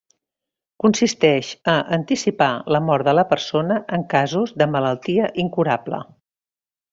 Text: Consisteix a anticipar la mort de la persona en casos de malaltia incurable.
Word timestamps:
Consisteix 0.83 1.49
a 1.73 1.75
anticipar 1.97 2.47
la 2.77 2.81
mort 2.87 3.09
de 3.09 3.15
la 3.19 3.27
persona 3.35 3.77
en 3.99 4.07
casos 4.17 4.55
de 4.63 4.69
malaltia 4.77 5.31
incurable. 5.45 6.03